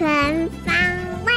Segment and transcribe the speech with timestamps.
[0.00, 0.74] 全方
[1.26, 1.32] 位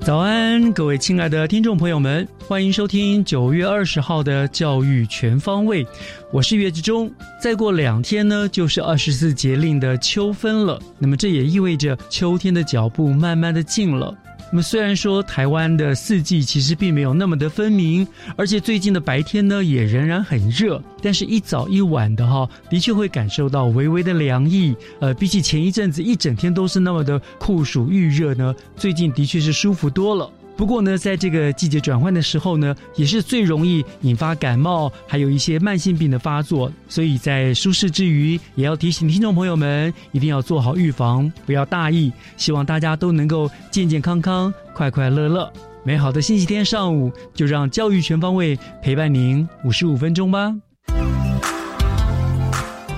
[0.00, 5.84] 早安，各位亲爱的听众朋友们，欢迎收听九月二十号的《教育全方位》，
[6.32, 7.12] 我是岳志忠。
[7.38, 14.16] 再过两天呢，就是二十四节令的秋分了，那么这也意味着秋天的脚步慢慢的近了。
[14.52, 18.06] 那么虽然说台湾的四季其实并没有那么的分明，
[18.36, 24.74] 而且最近的白天呢也仍然很热，但是一早一晚的哈，的确会感受到微微的凉意。
[25.00, 30.28] 呃，比起前一阵子一整天都是那么的酷暑预热呢，最近的确是舒服多了。
[30.60, 36.70] 不过呢，在这个季节转换的时候呢，也是最容易引发感冒，还有一些慢性病的发作。
[36.86, 42.12] 所以在舒适之余，也要提醒听众朋友们，一定要做好预防，不要大意。
[42.36, 45.50] 希望大家都能够健健康康、快快乐乐。
[45.82, 50.54] 美好的星期天上午，就让教育全方位陪伴您五十五分钟吧。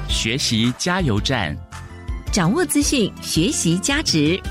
[0.09, 1.57] 学习加油站，
[2.33, 4.43] 掌握资讯，学习加值。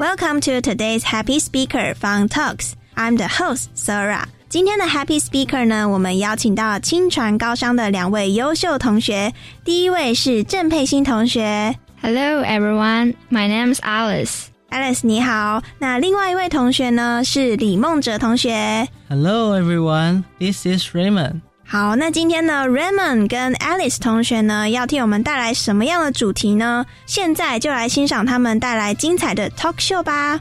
[0.00, 2.72] Welcome to today's Happy Speaker Fun Talks.
[2.94, 4.24] I'm the host Sora.
[4.48, 9.32] 今天的 Happy Speaker 呢，我们邀请到清传高商的两位优秀同学。
[9.64, 11.76] 第一位是郑佩欣同学。
[12.02, 14.46] Hello everyone, my name is Alice.
[14.70, 15.62] Alice 你好。
[15.78, 18.86] 那另外一位同学呢是李梦哲同学。
[19.08, 21.40] Hello everyone, this is Raymond.
[21.70, 26.86] 好，那今天呢，Raymond 跟 Alice 同学呢，要替我们带来什么样的主题呢？
[27.06, 30.40] 现在就来欣赏他们带来精彩的 talk show 吧。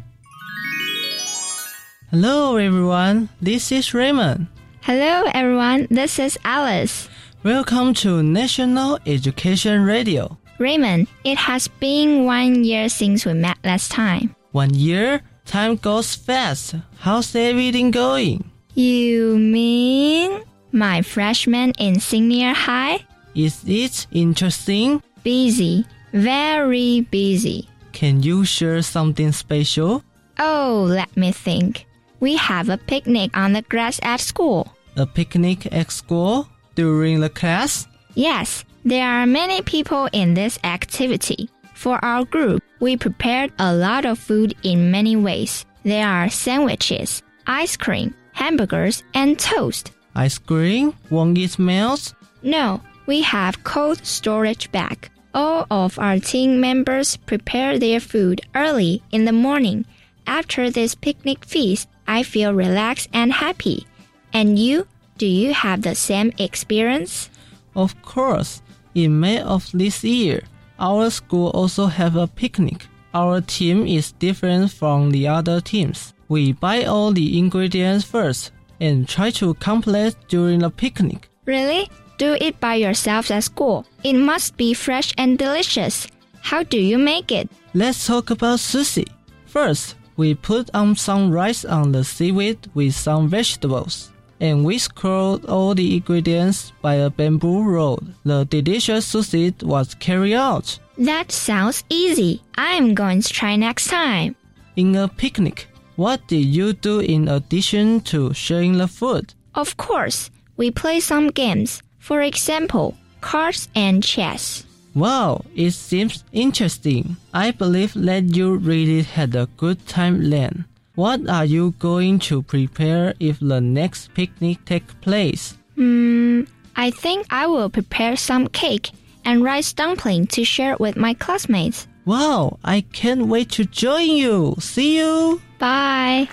[2.11, 4.45] Hello everyone, this is Raymond.
[4.83, 7.07] Hello everyone, this is Alice.
[7.43, 10.37] Welcome to National Education Radio.
[10.59, 14.35] Raymond, it has been one year since we met last time.
[14.51, 15.21] One year?
[15.45, 16.75] Time goes fast.
[16.99, 18.45] How's everything going?
[18.73, 20.43] You mean?
[20.72, 23.04] My freshman in senior high?
[23.34, 25.02] Is it interesting?
[25.22, 25.84] Busy.
[26.12, 27.68] Very busy.
[27.92, 30.02] Can you share something special?
[30.38, 31.86] Oh, let me think.
[32.20, 34.74] We have a picnic on the grass at school.
[34.96, 36.48] A picnic at school?
[36.74, 37.86] During the class?
[38.14, 41.48] Yes, there are many people in this activity.
[41.74, 45.64] For our group, we prepared a lot of food in many ways.
[45.82, 49.92] There are sandwiches, ice cream, hamburgers, and toast.
[50.14, 52.14] Ice cream won't it melt?
[52.42, 55.08] No, we have cold storage bag.
[55.32, 59.84] All of our team members prepare their food early in the morning.
[60.26, 63.86] After this picnic feast, I feel relaxed and happy.
[64.32, 64.86] And you?
[65.18, 67.30] Do you have the same experience?
[67.76, 68.62] Of course.
[68.94, 70.42] In May of this year,
[70.78, 72.86] our school also have a picnic.
[73.14, 76.14] Our team is different from the other teams.
[76.28, 81.28] We buy all the ingredients first and try to complete during the picnic.
[81.44, 81.90] Really?
[82.18, 83.86] Do it by yourselves at school.
[84.04, 86.06] It must be fresh and delicious.
[86.40, 87.48] How do you make it?
[87.74, 89.06] Let's talk about sushi.
[89.46, 94.10] First, we put on some rice on the seaweed with some vegetables.
[94.38, 98.14] And we scrolled all the ingredients by a bamboo rod.
[98.24, 100.78] The delicious sushi was carried out.
[100.98, 102.42] That sounds easy.
[102.56, 104.36] I'm going to try next time.
[104.76, 105.68] In a picnic,
[106.00, 109.34] what did you do in addition to sharing the food?
[109.54, 111.82] Of course, we play some games.
[111.98, 114.64] For example, cards and chess.
[114.94, 117.18] Wow, it seems interesting.
[117.34, 120.64] I believe that you really had a good time then.
[120.94, 125.58] What are you going to prepare if the next picnic takes place?
[125.74, 126.44] Hmm,
[126.76, 128.90] I think I will prepare some cake
[129.26, 131.86] and rice dumpling to share with my classmates.
[132.06, 134.56] Wow, I can't wait to join you.
[134.60, 135.42] See you.
[135.60, 136.26] Bye.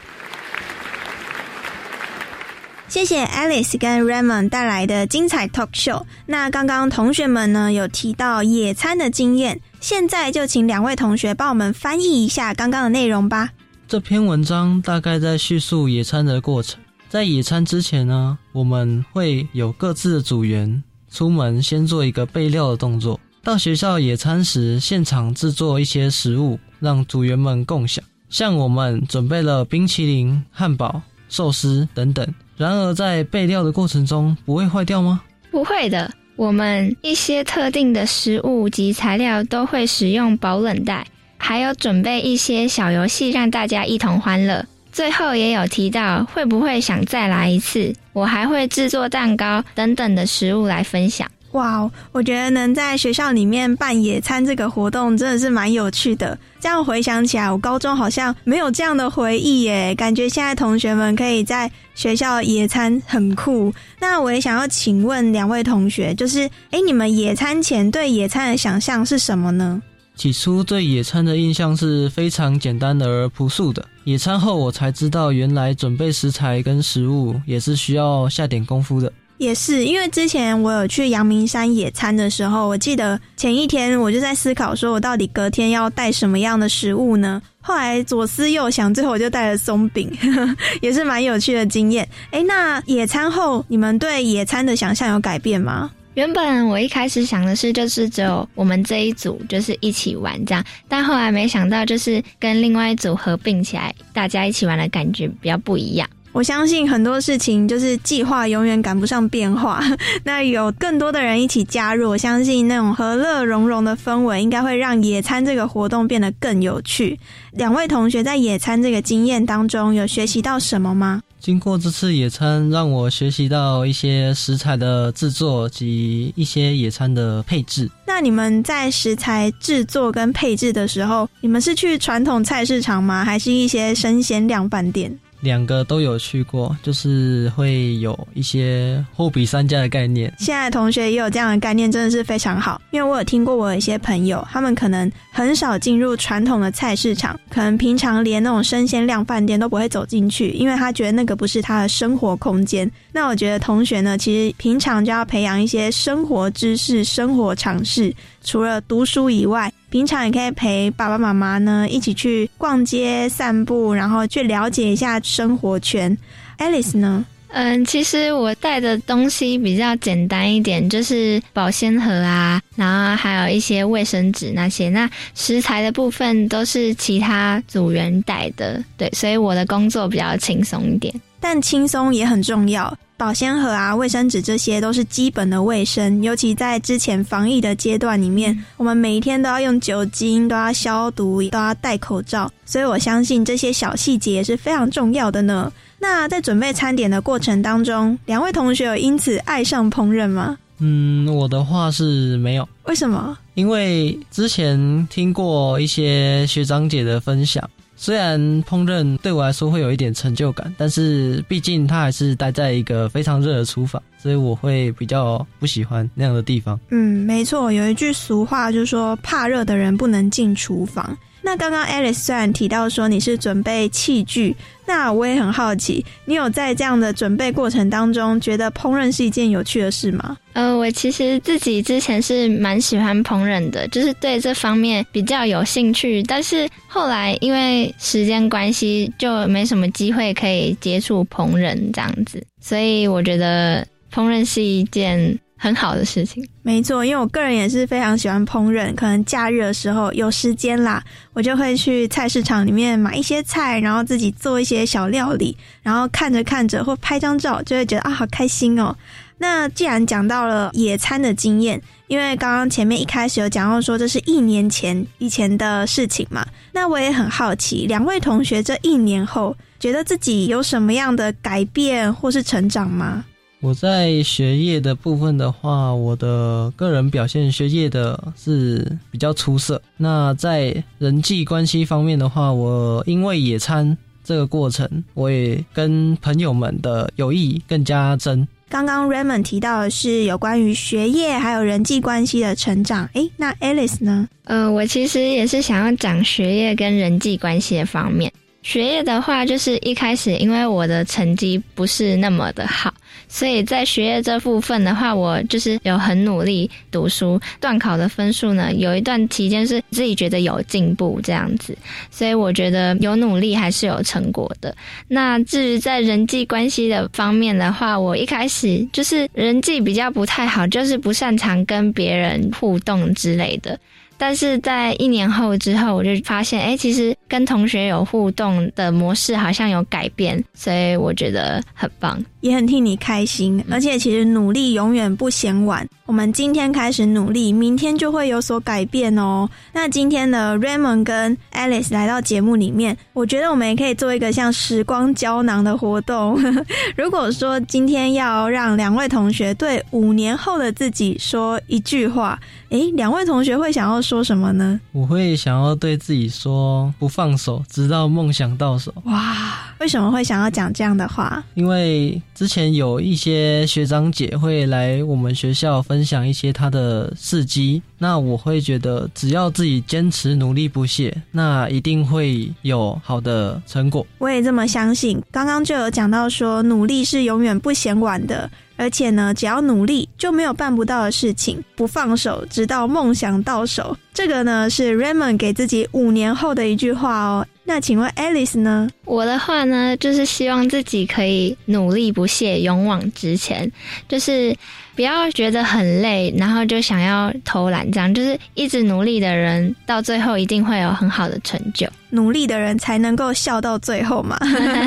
[2.88, 6.06] 谢谢 Alice 跟 Raymond 带来的精彩 talk show。
[6.26, 13.50] 那刚刚同学们呢有提到野餐的经验，现在就请两位同学帮我们翻译一下刚刚的内容吧。
[13.90, 16.80] 这篇文章大概在叙述野餐的过程。
[17.10, 20.82] 在野餐之前呢，我们会有各自的组员
[21.12, 23.20] 出门先做一个备料的动作。
[23.44, 28.04] 到学校野餐时，现场制作一些食物，让组员们共享。
[28.30, 32.28] 像我们准备了冰淇淋、汉堡、寿司等等。
[32.58, 35.22] 然而，在备料的过程中，不会坏掉吗？
[35.52, 41.06] 不会的，我们一些特定的食物及材料都会使用保冷袋，
[41.38, 44.66] 还有准备一些小游戏让大家一同欢乐。
[44.92, 51.30] 最后也有提到会不会想再来一次，我还会制作蛋糕等等的食物来分享。
[51.58, 56.38] 哇，我觉得能在学校里面办野餐这个活动真的是蛮有趣的。
[56.60, 59.96] 这样回想起来，我高中好像没有这样的回忆耶。
[59.96, 63.74] 感觉现在同学们可以在学校野餐很酷。
[64.00, 69.82] 那我也想要请问两位同学，就是哎，你们野餐前对野餐的想象是什么呢？
[70.16, 73.84] 起初对野餐的印象是非常简单而朴素的。
[74.04, 79.12] 野餐后，我才知道原来准备食材跟食物也是需要下点功夫的。
[79.38, 87.42] 也是，因为之前我有去阳明山野餐的时候，我记得前一天我就在思考，说我到底隔天要带什么样的食物呢？
[87.62, 90.12] 后来左思右想，最后我就带了松饼，
[90.82, 92.08] 也是蛮有趣的经验。
[92.32, 95.92] 哎，那野餐后，你们对野餐的想象有改变吗？
[96.16, 106.10] 原本我一开始想的是，就是只有我们这一组就是一起玩这样，但后来没想到，就是跟另外一组合并起来，大家一起玩的感觉比较不一样。
[106.32, 109.84] 我相信很多事情就是计划永远赶不上变化。
[110.24, 117.20] 那有更多的人一起加入，我相信那种和乐融融的氛围，应该会让野餐这个活动变得更有趣。
[117.54, 121.22] 两位同学在野餐这个经验当中，有学习到什么吗？
[121.40, 127.90] 经过这次野餐，让我学习到一些食材的制作及一些野餐的配置。
[128.06, 133.24] 那你们在食材制作跟配置的时候，你们是去传统菜市场吗？
[133.24, 135.18] 还是一些生鲜量饭店？
[135.42, 140.34] 两个都有去过，就是会有一些货比三家的概念。
[140.40, 142.82] 现在同学也有这样的概念，真的是非常好。
[142.92, 152.90] 因为我有听过，我有一些朋友，他们可能很少进入传统的菜市场，可能平常连那种生鲜量饭店都不会走进去，因为他觉得那个不是他的生活空间。
[153.12, 158.14] 那我觉得同学呢，其实平常就要培养一些生活知识、生活常识。
[158.44, 166.18] 除了读书以外，平常也可以陪爸爸妈妈呢一起去逛街、散步，然后去了解一下生活圈。
[166.58, 167.26] Alice 呢？
[167.50, 174.90] 嗯，其实我带的东西比较简单一点，就是保鲜盒啊，然后还有一些卫生纸那些。
[174.90, 181.14] 那食材的部分都是其他组员带的，对，所以我的工作比较轻松一点。
[181.40, 182.96] 但轻松也很重要。
[183.18, 195.72] 保鲜盒啊、卫生纸这些都是基本的卫生，尤其在之前防疫的阶段里面，我们每一天都要用酒精，都要消毒，都要戴口罩，所以我相信这些小细节是非常重要的呢。
[195.98, 200.56] 那在准备餐点的过程当中，两位同学有因此爱上烹饪吗？
[200.78, 202.70] 嗯，我的话是没有。
[202.84, 203.36] 为什么？
[203.58, 207.68] 因为之前听过一些学长姐的分享。
[207.96, 216.80] 虽然烹饪对我来说会有一点成就感，但是毕竟它还是待在一个非常热的厨房，所以我会比较不喜欢那样的地方。
[216.92, 221.18] 嗯，没错，有一句俗话就是说，怕热的人不能进厨房。
[221.48, 224.54] 那刚刚 Alice 虽然提到说你是准备器具，
[224.86, 230.36] 那我也很好奇，你有在这样的准备过程当中，觉得烹饪是一件有趣的事吗？
[230.52, 245.40] 呃，我其实自己之前是蛮喜欢烹饪的，就是对这方面比较有兴趣，但是后来因为时间关系，就没什么机会可以接触烹饪这样子，所以我觉得烹饪是一件。
[245.58, 258.96] 很好的事情，没错，因为我个人也是非常喜欢烹饪，可能假日的时候有时间啦，我就会去菜市场里面买一些菜，然后自己做一些小料理，然后看着看着或拍张照，就会觉得啊，好开心哦。
[259.40, 273.24] 那既然讲到了野餐的经验，因为刚刚前面一开始有讲到说这是一年前以前的事情嘛，那我也很好奇，两位同学这一年后觉得自己有什么样的改变或是成长吗？
[273.60, 279.82] 我在学业的部分的话，我的个人表现学业的是比较出色。
[279.98, 288.48] 那在人际关系方面的话，我因为野餐这个过程，我也跟朋友们的友谊更加真。
[288.70, 294.28] 刚刚 Raymond 提到的是有关于学业还有人际关系的成长，诶，那 Alice 呢？
[294.44, 298.32] 呃，我其实也是想要讲学业跟人际关系的方面。
[298.64, 302.94] 学业的话，就是一开始因为我的成绩不是那么的好，
[303.28, 307.40] 所以在学业这部分的话，我就是有很努力读书。
[307.60, 311.78] 段考的分数呢，有一段期间是自己觉得有进步这样子，
[312.10, 314.76] 所以我觉得有努力还是有成果的。
[315.08, 323.78] 那至于在人际关系的方面的话，我一开始就是人际比较不太好，就是不擅长跟别人互动之类的。
[324.20, 332.20] 但是在一年后之后，我就发现，哎，其实跟同学有互动的模式好像有改变，所以我觉得很棒。
[332.48, 335.86] 也很替你开心，而且其实努力永远不嫌晚。
[336.06, 339.50] 我们今天开始努力，明天就会有所改变哦。
[339.74, 346.42] 那今天的 Raymond 跟 Alice 来到节目里面，我觉得我们也可以做一个像时光胶囊的活动。
[346.96, 352.40] 如果说今天要让两位同学对五年后的自己说一句话，
[352.70, 354.80] 诶，两位同学会想要说什么呢？
[354.94, 358.94] 我会想要对自己说：不放手，直到梦想到手。
[359.04, 361.44] 哇，为什么会想要讲这样的话？
[361.56, 362.22] 因为。
[362.38, 374.06] 之前有一些学长姐会来我们学校分享一些他的事迹，那我会觉得只要自己坚持努力不懈，那一定会有好的成果。
[374.20, 375.20] 我也这么相信。
[375.32, 383.98] 刚刚就有讲到说，努力是永远不嫌晚的，而且呢，只要努力就没有办不到的事情，不放手，直到梦想到手。
[384.14, 387.48] 这个呢是 Raymond 给自己五年后的一句话哦。
[387.68, 388.90] 那请问 Alice 呢？
[389.04, 393.70] 我的话呢，就是希望自己可以努力不懈，勇往直前，
[394.08, 394.56] 就是
[394.96, 401.86] 不要觉得很累，然后就想要偷懒，这样就是一直努力的人，到最后一定会有很好的成就。
[402.12, 404.38] 努力的人才能够笑到最后嘛。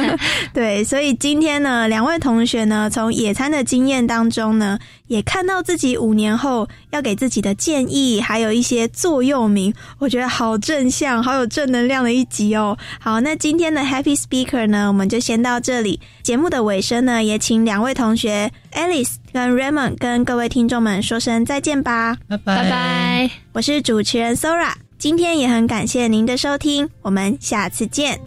[0.53, 12.77] 对，所以今天呢，两位同学呢，从野餐的经验当中呢，也看到自己五年后要给自己的建议，还有一些座右铭，我觉得好正向，好有正能量的一集哦。
[12.99, 16.01] 好，那今天的 Happy Speaker 呢，我们就先到这里。
[16.23, 22.17] 节目的尾声呢，也请两位同学 Alice 跟 Raymond 跟各位听众们说声再见吧。
[22.29, 24.90] 拜拜拜，我是主持人 Sora。
[25.01, 28.21] 今天也很感谢您的收听，我们下次见。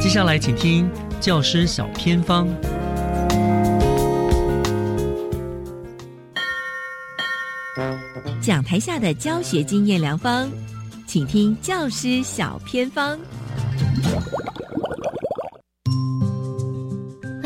[0.00, 0.88] 接下来请听
[1.18, 2.46] 教师小偏方，
[8.40, 10.48] 讲台下的教学经验良方，
[11.04, 13.18] 请听教师小偏方。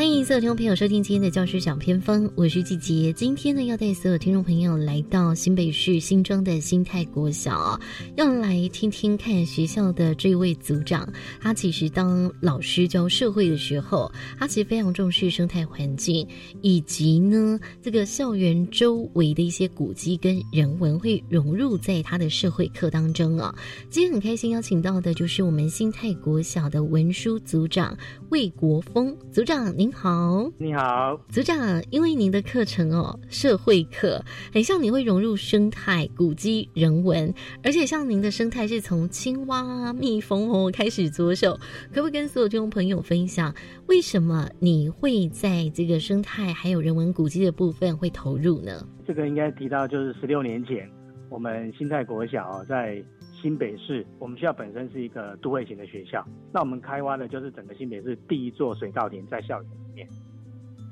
[0.03, 3.13] 欢迎所有听众朋友收听今天的教师小偏方，我是季杰。
[3.13, 7.79] 今天呢，要带所有听众朋友来到新北市新庄的新泰国小，
[8.17, 11.07] 要来听听看学校的这位组长。
[11.39, 16.27] 他其实当老师教社会的时候，他其实非常重视生态环境，
[16.61, 23.55] 以及呢这个校园周围的一些古迹跟人文会融入在他的社会课当中啊。
[23.89, 27.97] 今天很开心邀请到的就是我们新泰国小的文书组长
[28.31, 29.92] 魏国峰组长，您。
[29.93, 31.81] 好，你好，组长。
[31.89, 37.33] 因为您的课程哦，社会课很像你会融入生态、古迹、人文，
[37.63, 41.57] 而且像您的生态是从青蛙、蜜蜂哦开始着手，
[41.93, 43.53] 可不可以跟所有听众朋友分享，
[43.87, 48.85] 为什么你会在这个生态还有人文古迹的部分会投入呢？
[49.07, 50.89] 这个应该提到就是十六年前，
[51.29, 53.03] 我们新泰国小在。
[53.43, 60.07] 新北市，我们学校本身是一个都会型的学校，那我们开挖的就是整个新北市第一座水稻田在校园里面。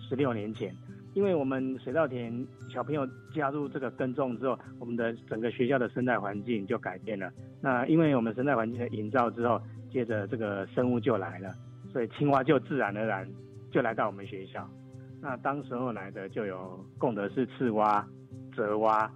[0.01, 0.75] 十六年前，
[1.13, 7.31] 因为我们水稻田小朋友加入这个耕种之后，我们的整个学校的生态环境就改变了。
[7.61, 11.53] 那因为我们生态环境的营造之后，接着这个生物就来了，
[11.93, 13.25] 所以青蛙就自然而然
[13.71, 14.69] 就来到我们学校。
[15.21, 18.05] 那当时候来的就有贡德氏刺蛙、
[18.53, 19.09] 泽蛙、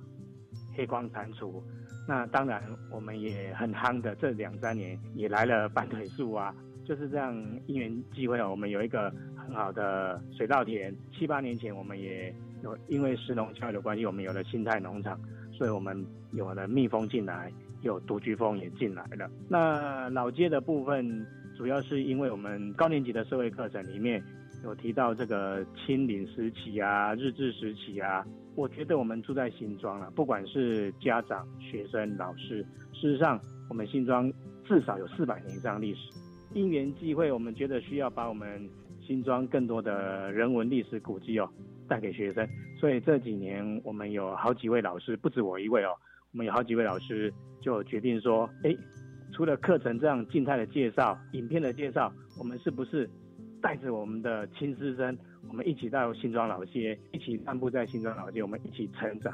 [0.74, 1.62] 黑光蟾蜍。
[2.08, 6.54] 那当然，我们也很夯的，这两三年也来了板腿树啊，
[6.86, 7.36] 就是这样
[7.66, 10.96] 因缘机会啊，我们有一个很好的水稻田。
[11.12, 15.20] 七八年前，我们也有因为石农教育的关系，我们有了新泰农场，
[15.52, 19.30] 所以我们有了蜜蜂进来，有独居蜂也进来了。
[19.50, 21.26] 那老街的部分，
[21.58, 24.24] 主要是因为我们高年级的社会课程里面
[24.66, 28.26] 有提到这个清领时期啊、日治时期啊。
[28.56, 34.32] 我觉得我们住在新庄了，不管是家长、学生、老师，事实上，我们新庄
[34.64, 36.00] 至少有四百年以上历史。
[36.54, 38.68] 因缘际会，我们觉得需要把我们
[39.06, 41.48] 新庄更多的人文历史古迹哦
[41.88, 42.48] 带给学生，
[42.80, 45.92] 所以这几年我们有好几位老师，不止我一位哦，
[46.32, 47.32] 我们有好几位老师
[47.62, 48.74] 就决定说，哎，
[49.34, 53.08] 除了课程这样静态的介绍、影片的介绍，我们是不是？
[53.66, 55.18] 带着我们的亲师生，
[55.50, 59.34] 我们一起到新庄老街，一起漫步在新庄老街，我们一起成长。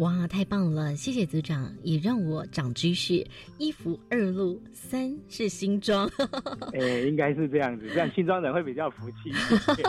[0.00, 0.96] 哇，太棒了！
[0.96, 3.22] 谢谢组长，也让我长知识。
[3.58, 6.10] 一福二路三是新庄，
[6.72, 9.30] 哎，应该是这样子，这样新庄人会比较服气。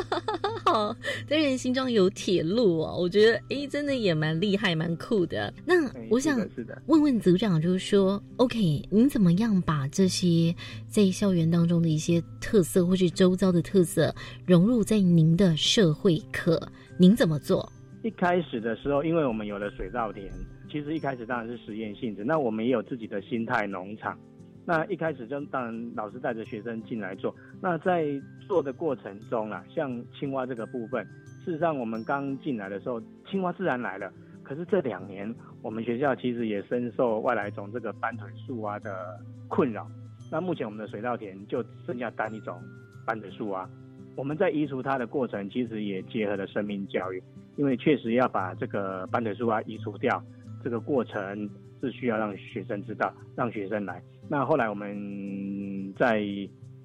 [0.66, 0.94] 好，
[1.30, 5.54] 当然新庄有铁路哦，我觉得哎，真的也蛮厉害，蛮酷的。
[5.66, 6.46] 那我想
[6.88, 10.54] 问问组长，就是说，OK，您怎么样把这些
[10.90, 14.14] 在校园当中的一些特色，或是周遭的特色，
[14.46, 16.62] 融入在您的社会课？
[16.98, 17.72] 您怎么做？
[18.04, 20.28] 一开始的时候，因为我们有了水稻田，
[20.70, 22.24] 其实一开始当然是实验性质。
[22.24, 24.18] 那我们也有自己的心态农场。
[24.66, 27.36] 那一开始就当然老师带着学生进来做。
[27.62, 28.08] 那在
[28.48, 31.06] 做的过程中啊，像青蛙这个部分，
[31.46, 34.12] 事实上我们刚进来的时候，青蛙自然来了。
[34.44, 39.88] 可是这两年，我们学校其实也深受外来种这个斑腿树蛙的困扰。
[40.32, 42.60] 那目前我们的水稻田就剩下单一种
[43.06, 43.70] 斑腿树蛙。
[44.16, 47.22] 我们在移除它的过程，其实也结合了生命教育。
[47.58, 50.24] 因为确实要把这个斑腿树蛙移除掉，
[50.64, 51.50] 这个过程
[51.82, 54.02] 是需要让学生知道，让学生来。
[54.30, 56.24] 那后来我们在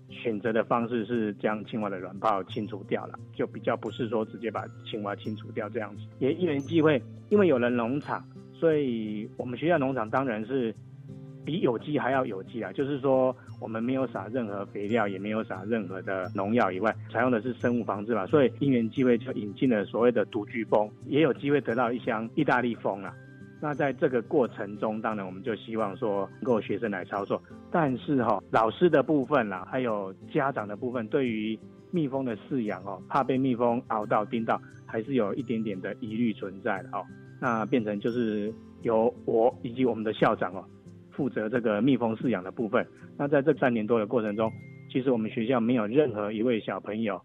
[0.09, 6.03] 选择的方式是将青蛙的卵泡清除掉了，就比较不是说直接把青蛙清除掉这样子。
[6.19, 10.75] 也因缘际会，因为有了农场，所以我们学校农场当然是。
[11.47, 23.15] 比有机还要有机啊，就是说我们没有撒任何肥料，也没有撒任何的农药以外，采用的是生物防治嘛，所以因缘机会就引进了所谓的独居蜂，也有机会得到一箱意大利蜂啊。
[23.59, 31.59] 那在这个过程中，当然我们就希望说能够学生来操作，但是哈，老师的部分啦，还有家长的部分，对于
[31.91, 37.03] 蜜蜂的饲养哦，怕被蜜蜂熬到叮到，还是有一点点的疑虑存在的哦。
[37.41, 40.63] 那变成就是由我以及我们的校长哦。
[41.17, 42.87] 负责这个蜜蜂饲养的部分。
[43.17, 44.53] 那在这三年多的过程中，
[44.93, 47.21] 其实我们学校没有任何一位小朋友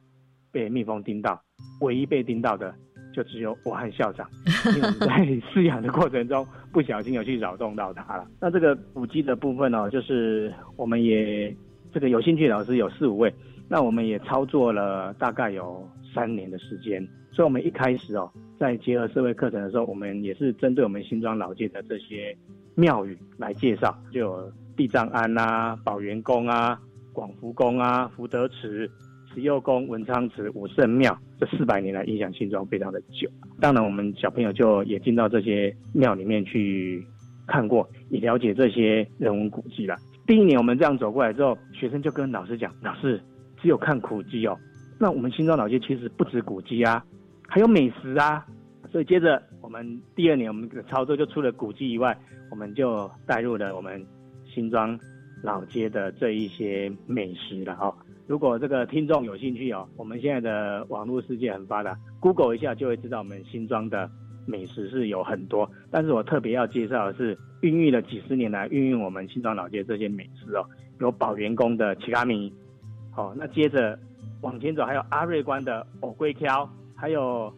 [0.51, 1.39] 被蜜蜂叮到，
[1.81, 2.74] 唯一被叮到的
[3.13, 4.25] 就只有我和校长，
[4.75, 5.07] 因为在
[5.51, 8.25] 饲养的过程中不小心有去扰动到它了。
[8.39, 11.53] 那这个捕鸡的部分呢，就是我们也
[11.94, 13.33] 这个有兴趣的老师有四五位，
[13.68, 17.05] 那我们也操作了大概有三年的时间。
[17.33, 22.35] 所以，我们一开始哦，在结合社会课程的时候，我们也是针对我们新庄老街的这些。
[22.81, 26.79] 庙宇来介绍，就有地藏庵啊、宝元宫啊、
[27.13, 28.89] 广福宫啊、福德祠、
[29.31, 33.29] 慈幼宫、文昌祠、武圣庙，这四百年来影响新庄非常的久。
[33.59, 37.05] 当然，我们小朋友就也进到这些庙里面去
[37.46, 39.96] 看过，也了解这些人文古迹了。
[40.25, 43.22] 第一年我们这样走过来之后，学生就跟老师讲：“老师，
[43.61, 44.57] 只有看古迹哦，
[45.00, 47.05] 那我们新庄老街其实不止古迹啊，
[47.48, 48.44] 还有美食啊。”
[48.91, 52.17] 所以接着我们第二年我们的操作就除了古迹以外。
[52.51, 54.05] 我们就带入了我们
[54.45, 54.99] 新庄
[55.41, 57.95] 老街的这一些美食了哦。
[58.27, 64.11] 如果这个听众有兴趣哦，我们现在的网络世界很发达，Google 一下就会知道我们新庄的
[64.45, 65.71] 美食是有很多。
[65.89, 70.65] 但是我特别要介绍的是，孕育了几十年来孕育我们新庄老街这些美食哦，
[70.99, 72.53] 有宝元宫的奇拉米，
[73.11, 73.97] 好，那接着
[74.41, 77.51] 往前走还有阿瑞关的藕龟挑，还有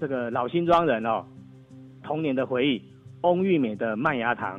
[0.00, 1.22] 这个老新庄人哦
[2.02, 2.82] 童年的回忆。
[3.22, 4.58] 翁玉美的麦芽糖，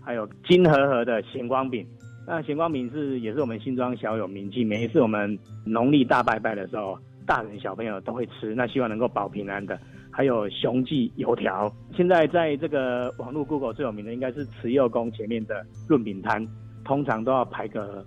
[0.00, 1.84] 还有金和和的咸光饼。
[2.24, 6.96] 那咸光饼是也是我们新庄小有名气，每一次我们农历大拜拜的时候，
[7.26, 8.54] 大人小朋友都会吃。
[8.54, 9.76] 那希望能够保平安的。
[10.12, 16.46] 还有雄记油条，现在在这个网络 Google 最有名的应该是慈幼宫前面的润饼摊，
[16.84, 18.06] 通常都要排个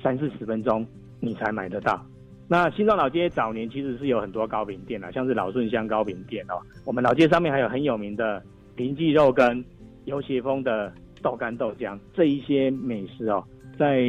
[0.00, 0.86] 三四十分钟
[1.18, 2.00] 你才买得到。
[2.50, 6.58] 那新庄老街早年其实是有很多糕饼店的，像是老顺香糕饼店哦。
[6.84, 8.42] 我们老街上面还有很有名的。
[8.76, 9.62] 林记肉羹、
[10.06, 13.44] 有斜峰的豆干豆浆这一些美食哦，
[13.78, 14.02] 在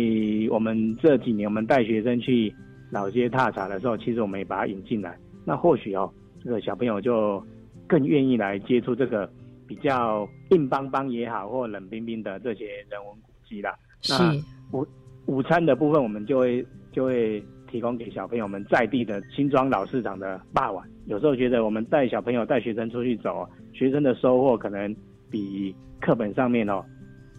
[0.50, 2.54] 我们这几年我们带学生去
[2.90, 5.18] 老街踏查的时候，其实我们也把它引进来。
[5.44, 6.10] 那或许哦，
[6.42, 7.46] 这个小朋友就
[7.86, 9.30] 更愿意来接触这个
[9.68, 13.76] 比较硬邦邦也好，或冷冰冰的这些人文古迹啦。
[14.08, 14.34] 那
[14.72, 14.88] 午
[15.26, 20.88] 午餐的部分，我们就会就会提供给小朋友们在地的新庄老市场的霸碗。
[21.06, 23.48] 有时候觉得我们带小朋友带学生出去走。
[23.74, 24.94] 学生的收获可能
[25.30, 26.84] 比课本上面哦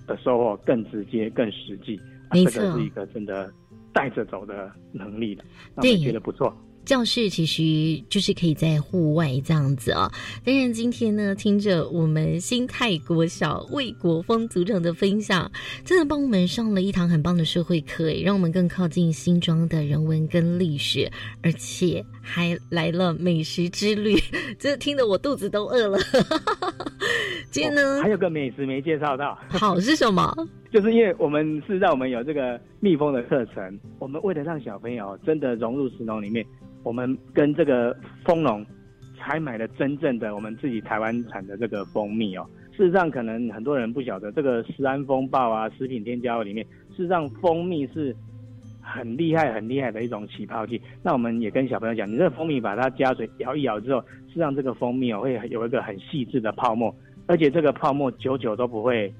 [0.06, 2.00] 的收获更直接、更实际。
[2.30, 3.52] 没错，这个是一个真的
[3.92, 5.44] 带着走的能力的，
[5.76, 6.52] 我，觉得不错。
[6.84, 10.10] 教室其实就是可以在户外这样子啊。
[10.44, 15.50] 当然，今天呢，听着我们新泰国小魏国峰组长的分享，
[15.84, 21.10] 真的帮我们上了一堂很棒的社会课，让我们更靠近新庄的人文跟历史，
[21.42, 24.18] 而且还来了美食之旅，
[24.58, 25.98] 这听得我肚子都饿了。
[27.50, 30.34] 今天呢还有个美食没介绍到， 好是什么？
[30.72, 36.42] 就是因为我们是让我们有这个蜜蜂的课程，我们为了让小朋友真的融入石农里面，
[36.82, 38.64] 我们跟这个蜂农
[39.18, 42.46] 才买了真正的我们自己台湾产的这个蜂蜜哦。
[42.74, 46.64] 事实上，可能很多人不晓得，这个食安风暴啊、食品添加物里面，
[46.96, 48.16] 事实上蜂蜜是
[48.80, 50.80] 很厉害、很厉害的一种起泡剂。
[51.02, 56.94] 那我们也跟小朋友讲，你这个蜂蜜把它加水摇一摇之后，事实上这个蜂蜜哦会有一个很细致的泡沫，
[57.26, 59.12] 而且这个泡沫久久都不会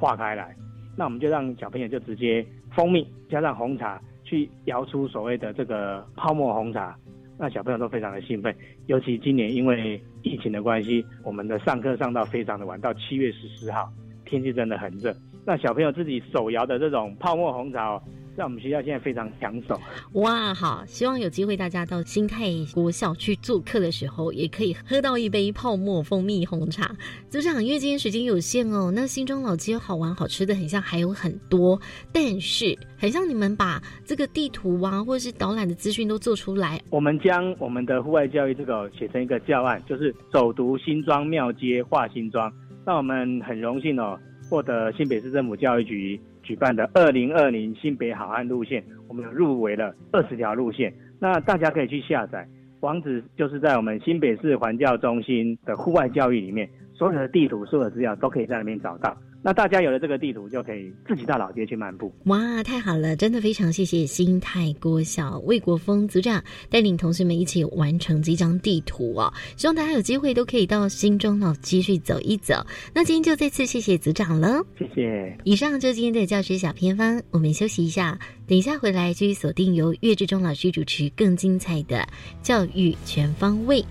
[0.00, 0.56] 化开来。
[0.96, 6.96] 那我们就让小朋友就直接蜂蜜加上红茶去摇出所谓的这个泡沫红茶，
[7.38, 8.54] 那小朋友都非常的兴奋。
[8.86, 13.88] 尤其今年因为疫情的关系，我们的上课上到非常的晚，到七月十四号，
[14.24, 15.14] 天气真的很热。
[15.46, 18.02] 那小朋友自己手摇的这种泡沫红茶哦，
[18.36, 19.80] 在我们学校现在非常抢手。
[20.14, 26.94] 哇，好，希望有机会大家到新泰国校去做客的时候，也可以喝到一杯泡沫蜂蜜红茶。
[27.28, 31.80] 组长，因为今天时间有限哦，那新庄老街好玩好吃的很像还有很多，
[32.12, 36.80] 但是很像你们把这个地图啊，或者是导览的资讯都做出来。
[36.90, 42.52] 我们将我们的户外教育这个写成一个教案，就是走读新庄庙街画新庄。
[42.84, 44.18] 那我们很荣幸哦。
[44.50, 52.46] 获得新北市政府教育局举办的二零二零新北好汉路线，我们有入围了二十条路线，那大家可以去下载，
[52.80, 59.16] 网址就是在我们新北市环教中心的户外教育里面，所有的地图、所有的资料都可以在那边找到。
[59.46, 62.10] 那大家有了这个地图，就可以自己到老街去漫步。
[62.24, 63.14] 哇，太好了！
[63.14, 69.30] 真的非常谢谢新泰国小魏国峰组长带领同学们一起完成这张地图哦。
[69.58, 72.64] 希望大家有机会都可以到新中老街去走一走。
[72.94, 75.38] 那今天就再次谢谢组长了，谢谢。
[75.44, 82.08] 以上就是今天的教学小偏方，我们休息一下，等一下回来继续锁定由岳志忠老师主持更精彩的
[82.42, 83.84] 教育全方位。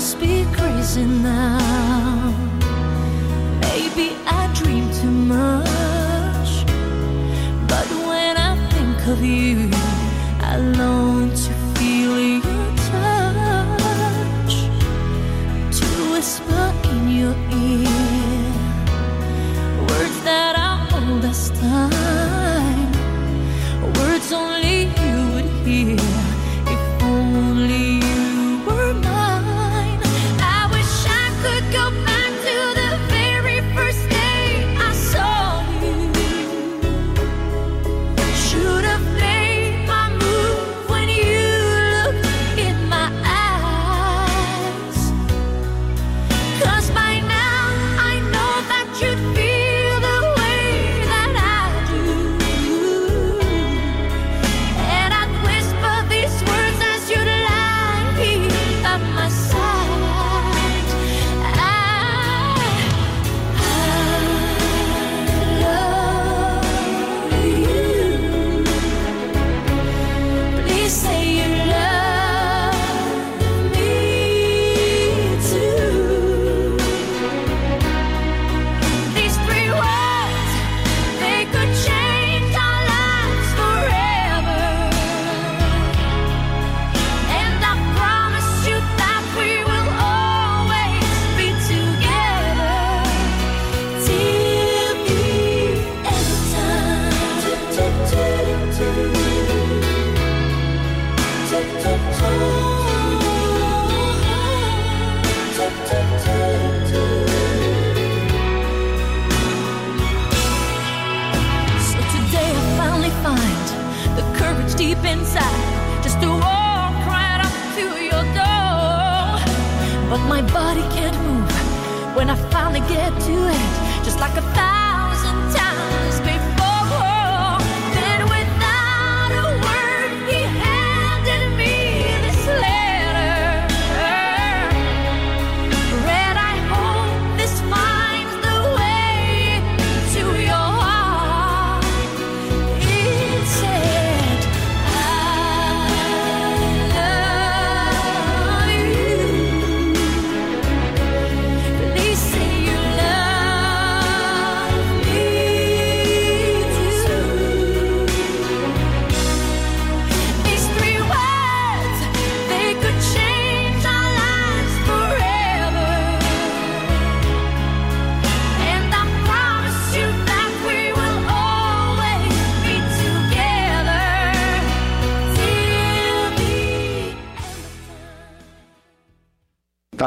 [0.00, 2.32] Must be crazy now.
[3.60, 6.52] Maybe I dream too much.
[7.68, 9.68] But when I think of you,
[10.40, 14.54] I long to feel your touch.
[15.78, 17.36] To whisper in your
[17.68, 17.92] ear
[19.86, 20.69] words that are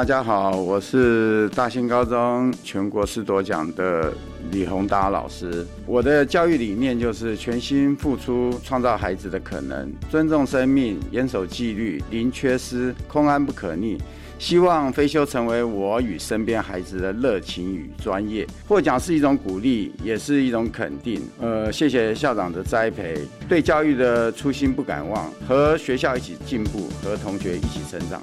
[0.03, 4.13] 大家好，我是大兴高中全国师铎奖的
[4.51, 5.65] 李宏达老师。
[5.85, 13.97] 我的教育理念就是全心付出，创造孩子的可能，尊重生命，严守纪律，零缺失，空安不可逆。
[14.37, 18.45] 希望飞修成为我与身边孩子的热情与专业。
[18.67, 21.21] 获奖是一种鼓励，也是一种肯定。
[21.39, 28.21] 呃，谢谢校长的栽培，对教育的初心不敢忘，和学校一起进步，和同学一起成长。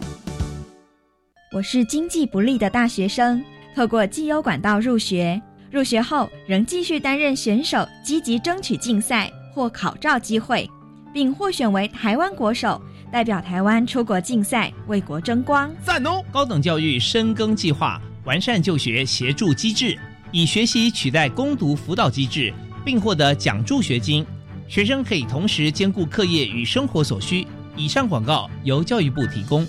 [1.53, 10.71] 我是经济不利的大学生，透过绩优管道入学，入学后仍继续担任选手，积极争取竞赛或考照机会，
[11.13, 12.81] 并获选为台湾国手。
[13.11, 15.69] 代表台湾出国竞赛，为国争光。
[15.85, 16.23] 赞哦！
[16.31, 19.99] 高等教育深耕计划完善就学协助机制，
[20.31, 24.25] 以学习取代攻读辅导机制，并获得奖助学金。
[24.69, 27.45] 学生可以同时兼顾课业与生活所需。
[27.77, 29.67] 以上广告由教育部提供。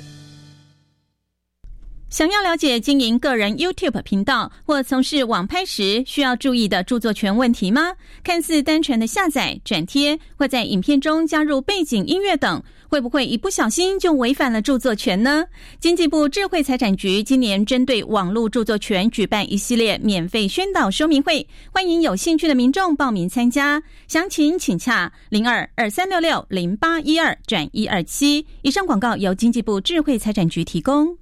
[2.11, 7.93] 想要了解经营个人 YouTube 频道或从事网拍时需要注意的著作权问题吗？
[8.21, 15.45] 看似单纯的下载、转贴，或在影片中加入背景音乐等，会不会一不小心就违反了著作权呢？
[15.79, 23.81] 经济部智慧财产局今年针对网络著作权举办一系列免费宣导说明会，欢迎有兴趣的民众报名参加。
[24.09, 28.45] 详情请洽零二二三六六零八一二转一二七。
[28.63, 31.20] 以上广告由经济部智慧财产局提供。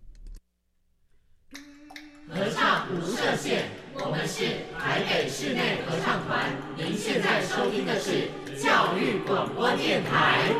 [2.29, 3.63] 合唱无设限，
[3.95, 4.45] 我们是
[4.77, 6.51] 台北室内合唱团。
[6.77, 10.53] 您现在收听的是教育广播电台。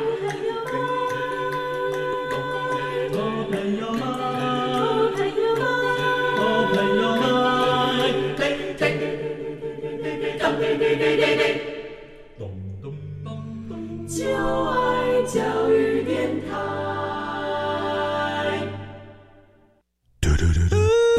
[14.08, 16.99] 就爱教育电台。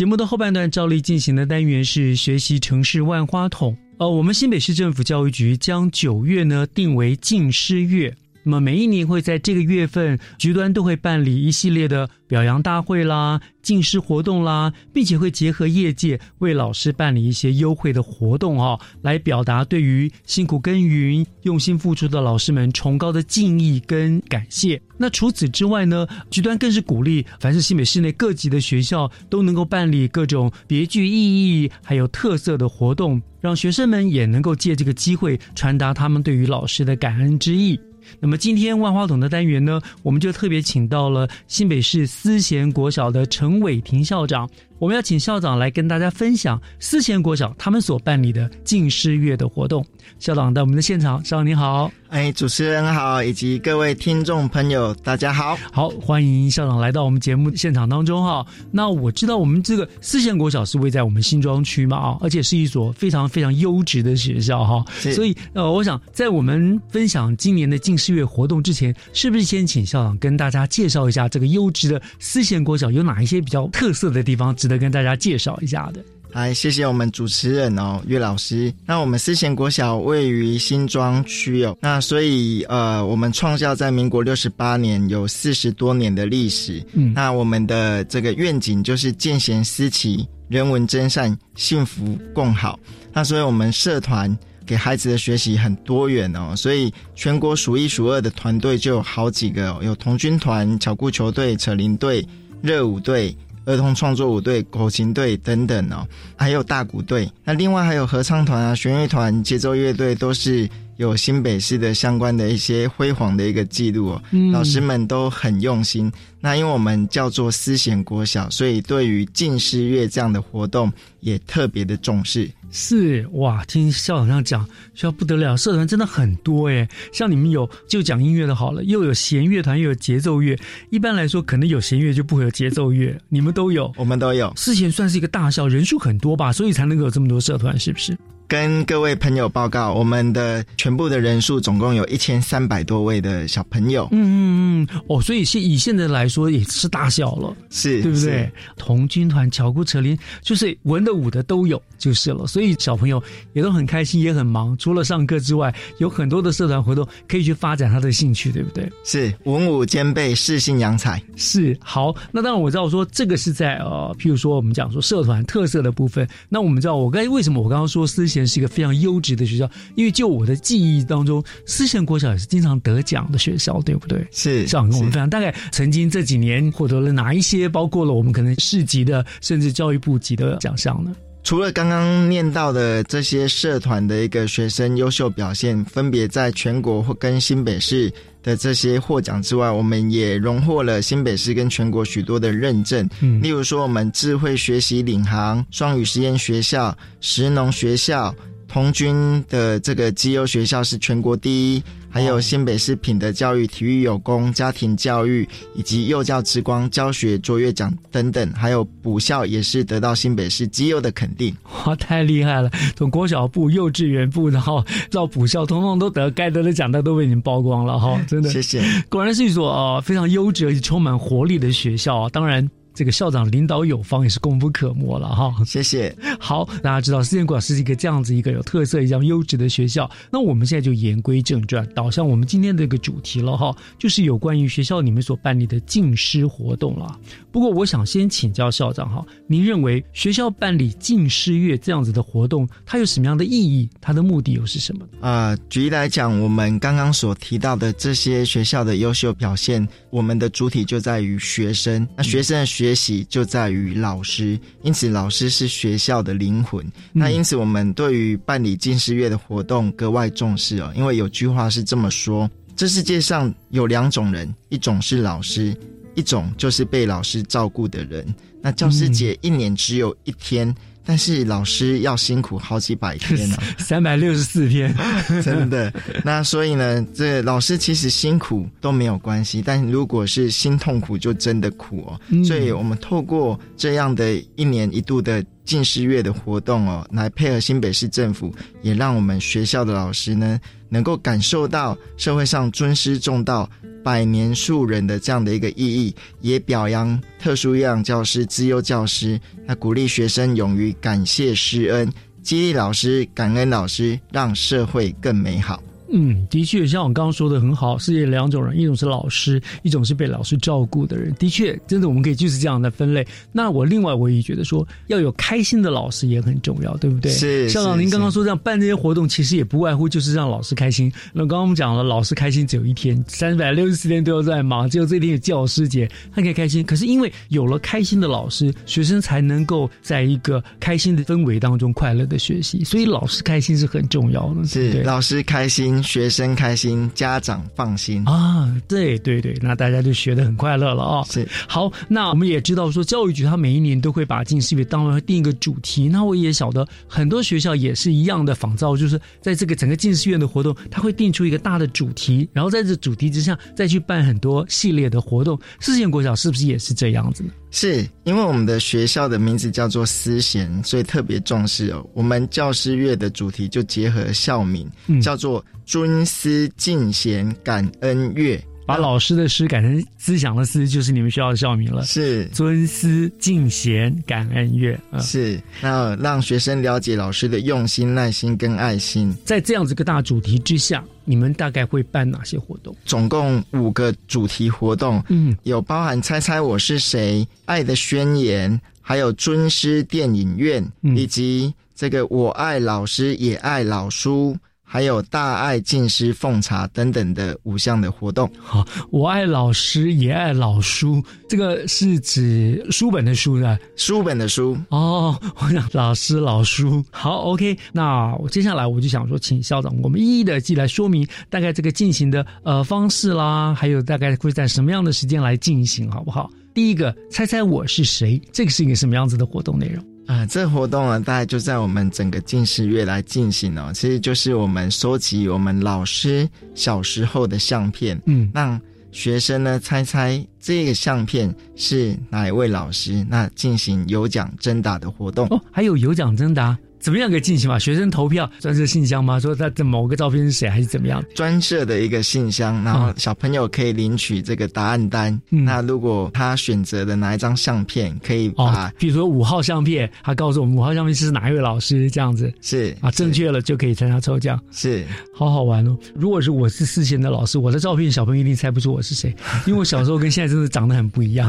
[0.00, 3.76] 节目的后半段照例进行的单元是学习城市万花筒。
[3.98, 8.16] 呃，我们新北市政府教育局将九月呢定为禁诗月。
[8.42, 24.80] 那么每一年会在这个月份，局端都会办理一系列的表扬大会啦、进师活动啦，并且会结合业界为老师办理一些优惠的活动哦，来表达对于辛苦耕耘、用心付出的老师们崇高的敬意跟感谢。
[24.96, 37.78] 那除此之外呢，局端更是鼓励凡是新北市内各级的学校都能够办理各种别具意义还有特色的活动，让学生们也能够借这个机会传达他们对于老师的感恩之意。
[38.18, 44.48] 那么今天万花筒的单元呢，我们就特别请到了新北市思贤国小的陈伟霆校长。
[44.78, 49.84] 我们要请校长来跟大家分享思贤国小他们所办理的敬师月的活动。
[50.18, 58.44] 校长在我们的现场，校长你好，哎，主持人好，以及各位听众朋友，大家好，好，欢迎校长来到我们节目现场当中哈。
[58.70, 74.54] 那我知道我们这个思贤国小是位在我们新庄区嘛啊，而且是一所非常非常优质的学校哈，所以呃，我想在我们分享今年的近视月活动之前，是不是先请校长跟大家介绍一下这个优质的思贤国小有哪一些比较特色的地方？
[74.56, 78.72] 值得跟大家介绍一下的，来谢谢我们主持人哦，岳老师。
[78.86, 86.84] 那我们思贤国小位于新庄区哦，那所以呃，我们创校在民国六十八年，有四十多年的历史。
[86.92, 92.78] 嗯，那我们的这个愿景就是见贤思齐，人文真善，幸福共好。
[93.12, 102.24] 那所以我们社团给孩子的学习很多元哦，所以全国数一数二的团队就有好几个，有童军团、巧固球队、扯铃队、
[102.62, 103.36] 热舞队。
[103.66, 107.30] 儿童创作舞队、口琴队等等哦，还有大鼓队。
[107.44, 110.68] 那另外还有合唱团啊、弦乐团、节奏乐队，都是
[111.00, 114.22] 有新北市的相关的一些辉煌的一个记录哦。
[114.52, 116.12] 老师们都很用心。
[116.42, 122.50] 那因为我们叫做思贤国小，所以对于近师乐这样的活动也特别的重视。
[122.70, 126.86] 是哇，听校长这样讲，学校不得了，社团真的很多诶。
[127.14, 130.54] 像你们有就讲音乐的好了，又有弦乐团，又有节奏乐。
[130.90, 134.52] 一般来说，可能有弦乐就不会有节奏乐，你们都有，我们都有。
[134.54, 138.14] 思贤算是一个大校，人数很多吧，所以才能够有这么多社团，是不是？
[138.50, 144.08] 跟各位朋友报告，我们的全部的人数总共有一千三百多位的小朋友。
[144.10, 148.52] 嗯嗯嗯，哦，所以现以现在来说也是大小了，是对不对是？
[148.76, 152.44] 童军团、巧姑扯铃，就是文的武的都有，就是了。
[152.48, 154.76] 所以小朋友也都很开心，也很忙。
[154.78, 158.90] 除了上课之外，有很多的社团活动可以去发展他的兴趣，对不对？
[159.04, 161.22] 是文武兼备，适性扬才。
[161.36, 166.28] 是好，那当然我知道说这个是在呃，譬如说我们讲说社团特色的部分。
[166.48, 174.26] 那我们知道我刚为什么我刚刚说思贤是一个非常优质的学校，因为就我的记忆当中，思贤国小也是经常得奖的学校，对不对？
[174.30, 181.12] 是校长跟我们分享，大概曾经这几年获得了哪一些，包括了我们可能市级的，甚至教育部级的奖项呢？
[181.42, 193.08] 除了刚刚念到的这些社团的一个学生优秀表现，分别在全国或跟新北市的这些获奖之外，我们也荣获了新北市跟全国许多的认证。
[193.20, 198.34] 嗯例如说，我们智慧学习领航、双语实验学校、石农学校、
[198.72, 211.52] 童军的这个绩优学校是全国第一，还有新北市品德教育、体育有功、家庭教育以及幼教之光教学卓越奖等等，还有补校也是得到新北市绩优的肯定。
[211.84, 212.70] 哇，太厉害了！
[212.94, 218.80] 从国小部、幼稚园部，然后到补校，通通都得该得的奖单都被您曝光了哈，真的，谢谢。
[219.08, 222.28] 果然是一所呃非常优质而且充满活力的学校啊！
[222.32, 222.70] 当然。
[222.92, 225.54] 这个校长领导有方，也是功不可没了哈。
[225.64, 226.14] 谢谢。
[226.38, 230.10] 好，大家知道思贤国小是一个这样子一个有特色、一样优质的学校。
[230.30, 237.18] 那我们现在就言归正传，导向我们今天的一个主题了哈，就是有关于学校里面所办理的敬师活动了。
[237.50, 243.88] 不过，我想先请教校长哈，您认为学校办理敬师月这样子的活动，它有什么样的意义？
[244.00, 245.06] 它的目的又是什么？
[245.20, 256.84] 啊、举例来讲，我们刚刚所提到的这些学校的优秀表现，我们的主体就在于学生，那学生的学习就在于老师，因此老师是学校的灵魂。
[257.12, 265.76] 那因此，我们对于办理近视月的活动格外重视哦，因为有句话是这么说：这世界上有两种人，一种是老师，
[266.14, 268.26] 一种就是被老师照顾的人。
[268.62, 270.74] 那教师节一年只有一天。
[271.04, 274.94] 但是老师要辛苦好几百天呢、 三百六十四天，
[275.42, 275.92] 真的。
[276.24, 282.20] 那所以呢，这老师其实辛苦都没有关系，但如果是心痛苦，就真的苦哦。
[282.28, 290.58] 嗯所以我们透过这样的一年一度的近视月的活动哦，来配合新北市政府，也让我们学校的老师呢，
[290.90, 293.70] 能够感受到社会上尊师重道。
[294.02, 302.10] 百年树人的这样的一个意义，也表扬特殊营养教师、资优教师，那鼓励学生勇于感谢师恩，
[302.42, 305.82] 激励老师、感恩老师，让社会更美好。
[306.12, 311.32] 嗯，的确，像我刚刚说的很好，世界两种人，一种是老师，一种是被老师照顾的人。
[311.34, 313.26] 的确，真的我们可以就是这样的分类。
[313.52, 317.30] 那我另外我也觉得说，要有开心的老师也很重要，对不对？
[317.30, 321.12] 是校长，您刚刚说这样办这些活动，其实也不外乎就是让老师开心。
[321.32, 326.84] 那刚刚我们讲了，老师开心只有一天，三百六十四天都要在忙，只有这一天有教师节，他可以开心。
[326.84, 335.02] 可是因为有了开心的老师，学生才能够在一个开心的氛围当中快乐的学习，所以老师开心是很重要的，是对？
[335.02, 338.24] 老师开心，学生开心，家长放心。
[338.26, 346.08] 啊，对对对，那大家就学得很快乐了啊、是好，那我们也知道说，教育局它每一年都会把近视别当然会定一个主题。
[346.08, 355.58] 那我也晓得很多学校也是一样的仿照，就是在这个整个近视院的活动，它会定出一个大的主题，然后在这主题之下再去办很多系列的活动。
[355.80, 357.50] 四县国小是不是也是这样子呢？
[357.70, 362.04] 是因为我们的学校的名字叫做思贤，所以特别重视哦。
[362.14, 368.62] 我们教师月的主题就结合校名，嗯叫做尊师敬贤感恩月。
[368.90, 372.02] 把老师的诗改成思想的思，就是你们学校的校名了。
[372.04, 374.98] 是尊师敬贤感恩月。
[375.12, 379.34] 嗯是，那让学生了解老师的用心、耐心跟爱心。
[379.44, 382.94] 在这样子一个大主题之下，你们大概会办哪些活动？
[383.04, 394.56] 总共五个主题活动，嗯，有包含猜猜我是谁、爱的宣言，还有尊师电影院，嗯以及这个我爱老师也爱老书。
[394.92, 398.50] 还有大爱敬师奉茶等等的五项的活动。
[398.58, 405.40] 好，我爱老师也爱老书，这个是指书本的书呢，书本的书哦。
[405.60, 407.78] 我想老师老书好，OK。
[407.92, 416.50] 那我接下来我就想说，请校长我们一一的记来说明大概这个进行的呃方式啦，还有大概会在什么样的时间来进行，好不好？
[416.74, 420.04] 第一个，猜猜我是谁，这个是一个什么样子的活动内容？
[420.30, 423.90] 啊，这个活动呢，大概就在我们整个近视月来进行哦。
[423.92, 435.48] 其实就是我们收集我们老师小时候的相片，嗯，让学生呢猜猜这个相片是哪一位老师，那进行有奖征答的活动。
[435.48, 437.78] 哦，还有有奖征答，怎么样个进行嘛？
[437.78, 439.40] 学生投票专设信箱吗？
[439.40, 441.24] 说他的某个照片是谁，还是怎么样？
[441.34, 445.40] 专设的一个信箱，然后小朋友可以领取这个答案单。
[445.48, 455.96] 那如果他选择的哪一张相片，可以把，比如说五号相片，他告诉我们五号相片是哪一位老师，这样子是啊，正确了就可以参加抽奖，是好好玩哦。
[456.14, 459.34] 如果是我是四贤的老师，我的照片小朋友一定猜不出我是谁，
[459.66, 461.48] 因为我小时候跟现在真的长得很不一样，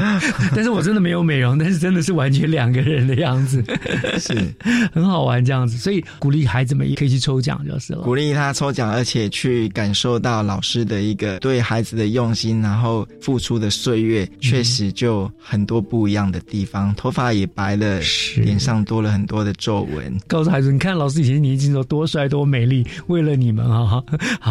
[0.55, 3.63] 但是我真的没有美容，但是真的是完全两个人的样子，
[4.19, 4.33] 是
[4.93, 17.99] 很好玩这样子，所以鼓励孩子们也可以去抽奖就是了，鼓励他抽奖，而且去感受到老师的一个对孩子的用心，然后付出的岁月，确实就很多不一样的地方，头发也白了，
[18.37, 20.17] 脸上多了很多的皱纹。
[20.27, 24.03] 告诉孩子，你看老师以前年轻时候多帅多美丽，为了你们啊，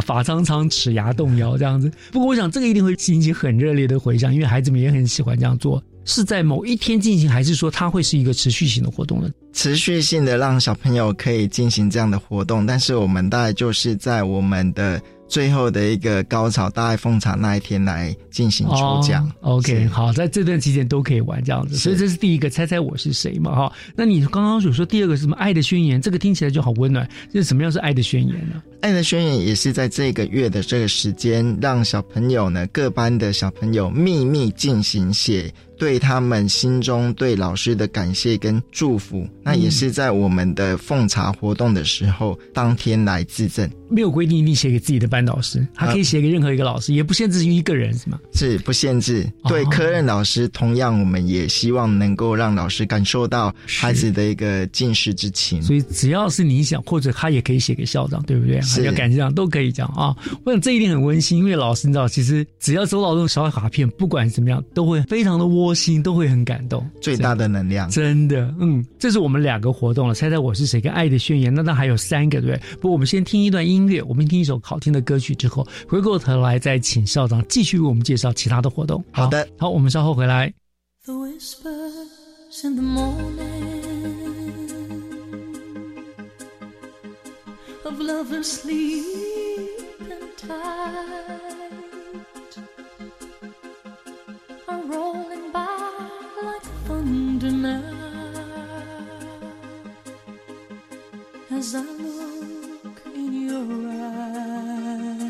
[0.04, 1.90] 发 苍苍，齿牙动摇这样子。
[2.12, 5.82] 不过我想这个一定会引起很热烈的回响，因为孩子们也很喜欢这样做。
[6.10, 9.30] 是在某一天进行，还是说它会是一个持续性的活动呢？
[9.52, 15.00] 持续性的让小朋友可以进行这样的活动，但是我们大概就是在我们的。
[15.30, 19.30] 最后的一个高潮，大爱奉茶那一天来进行抽奖。
[19.42, 23.54] OK，好，在这段期间都可以玩这样子，所以这是第一个，猜猜我是谁嘛？
[23.54, 25.36] 哈，那你刚刚有说第二个是什么？
[25.36, 27.08] 爱的宣言，这个听起来就好温暖。
[27.32, 28.60] 这是什么样是爱的宣言呢？
[28.80, 39.26] 爱的宣言也是在这个月的这个时间，让小朋友呢，各班的小朋友秘密进行写对他们心中对老师的感谢跟祝福。
[39.42, 43.68] 那也是在我们的奉茶活动的时候，当天来自证。
[43.88, 48.20] 没有规定一定写给自己的班导师，他可以写给任何一个老师，也不限制于一个人，是吗？
[48.32, 49.26] 是不限制。
[49.48, 55.60] 对科任老师，同样我们也希望能够让老师感受到孩子的一个敬视之情。
[55.60, 58.60] 所以只要是你想，或者他也可以写给校长，对不对？
[58.60, 60.14] 是要感谢上都可以讲啊。
[60.44, 66.88] 我想这一点很温馨，因为老师你知道，其实只要收到这种小卡片，不管怎么样，都会非常的窝心，都会很感动。
[67.00, 70.14] 最大的能量，真的，嗯，这是我们两个活动了。
[70.14, 70.80] 猜猜我是谁？
[70.80, 72.76] 跟爱的宣言，那那还有三个，对不对？
[72.80, 74.60] 不，我们先听一段音乐，我们听一首。
[74.62, 79.02] 好听的歌曲之后，回过头来再请校长继续为我们介绍其他的活动。
[79.10, 80.52] 好的，好，我们稍后回来。
[103.50, 105.20] Your eyes.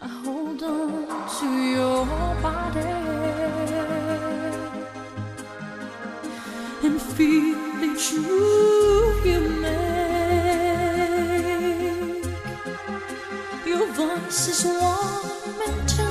[0.00, 1.06] I hold on
[1.38, 2.06] to your
[2.42, 2.80] body
[6.86, 7.56] and feel
[7.88, 10.72] each move you make.
[13.66, 16.01] Your voice is warm and tender,